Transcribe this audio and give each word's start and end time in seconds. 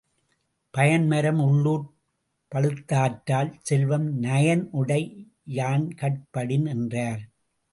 பயன்மரம் 0.73 1.41
உள்ளுர்ப் 1.41 1.91
பழுத்தற்றால் 2.51 3.51
செல்வம் 3.61 4.23
நயனுடை 4.23 5.01
யான்கட் 5.53 6.19
படின் 6.33 6.67
என்றார். 6.67 7.21